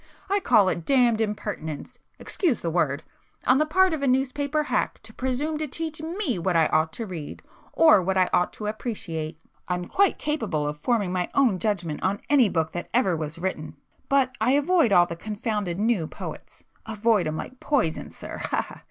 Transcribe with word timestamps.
I 0.31 0.39
call 0.39 0.67
it 0.67 0.83
damned 0.83 1.21
impertinence—excuse 1.21 2.61
the 2.63 2.71
word—on 2.71 3.59
the 3.59 3.67
part 3.67 3.93
of 3.93 4.01
a 4.01 4.07
newspaper 4.07 4.63
hack 4.63 4.99
to 5.03 5.13
presume 5.13 5.59
to 5.59 5.67
teach 5.67 6.01
me 6.01 6.39
what 6.39 6.55
I 6.55 6.65
ought 6.69 6.91
to 6.93 7.05
read, 7.05 7.43
or 7.71 8.01
what 8.01 8.17
I 8.17 8.27
ought 8.33 8.51
to 8.53 8.65
appreciate. 8.65 9.39
I'm 9.67 9.85
quite 9.85 10.17
capable 10.17 10.67
of 10.67 10.75
forming 10.75 11.11
my 11.13 11.29
own 11.35 11.59
judgment 11.59 12.01
on 12.01 12.19
any 12.31 12.49
book 12.49 12.71
that 12.71 12.89
ever 12.95 13.15
was 13.15 13.37
written. 13.37 13.75
But 14.09 14.35
I 14.41 14.53
avoid 14.53 14.91
all 14.91 15.05
the 15.05 15.15
confounded 15.15 15.77
'new' 15.77 16.07
poets,—avoid 16.07 17.27
'em 17.27 17.37
like 17.37 17.59
poison, 17.59 18.09
sir—ha—ha! 18.09 18.79